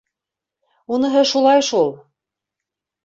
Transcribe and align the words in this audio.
-Уныһы 0.95 1.23
шулай 1.33 1.65
шул. 1.71 1.93